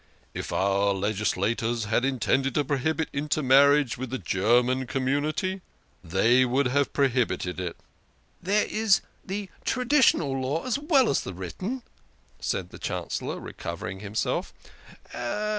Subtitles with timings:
[0.33, 5.61] "If our legislators had intended to prohibit intermarriage with the German community,
[6.03, 7.77] they would have prohibited it.""
[8.41, 11.83] There is the Traditional Law as well as the Written,"
[12.39, 14.55] said the Chancellor, recovering himself.